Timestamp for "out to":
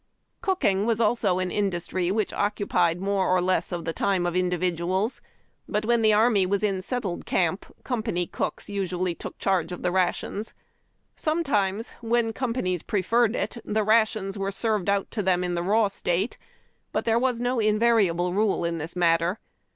14.89-15.21